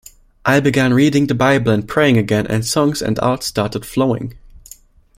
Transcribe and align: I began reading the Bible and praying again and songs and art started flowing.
I 0.43 0.59
began 0.59 0.95
reading 0.95 1.27
the 1.27 1.35
Bible 1.35 1.71
and 1.71 1.87
praying 1.87 2.17
again 2.17 2.47
and 2.47 2.65
songs 2.65 3.03
and 3.03 3.19
art 3.19 3.43
started 3.43 3.85
flowing. 3.85 4.35